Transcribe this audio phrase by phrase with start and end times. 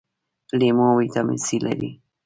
[0.59, 1.91] لیمو ویټامین سي لري